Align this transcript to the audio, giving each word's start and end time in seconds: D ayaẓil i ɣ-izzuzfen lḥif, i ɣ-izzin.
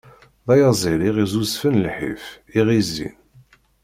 D 0.45 0.47
ayaẓil 0.53 1.01
i 1.07 1.11
ɣ-izzuzfen 1.15 1.81
lḥif, 1.87 2.23
i 2.57 2.59
ɣ-izzin. 2.65 3.15